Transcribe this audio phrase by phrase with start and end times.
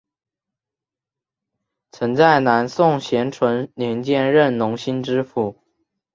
[1.91, 5.61] 曾在南宋咸淳年间任隆兴知府。